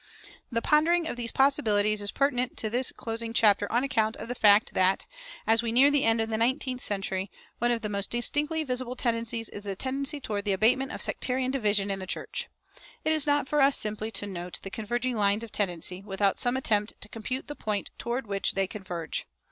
[0.01, 0.07] [415:1]
[0.53, 4.33] The pondering of these possibilities is pertinent to this closing chapter on account of the
[4.33, 5.05] fact that,
[5.45, 8.95] as we near the end of the nineteenth century, one of the most distinctly visible
[8.95, 12.49] tendencies is the tendency toward the abatement of sectarian division in the church.
[13.03, 16.57] It is not for us simply to note the converging lines of tendency, without some
[16.57, 19.27] attempt to compute the point toward which they converge.